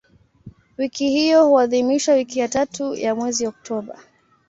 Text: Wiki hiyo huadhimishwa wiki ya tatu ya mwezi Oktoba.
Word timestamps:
Wiki 0.77 1.09
hiyo 1.09 1.47
huadhimishwa 1.47 2.13
wiki 2.15 2.39
ya 2.39 2.47
tatu 2.47 2.95
ya 2.95 3.15
mwezi 3.15 3.47
Oktoba. 3.47 3.99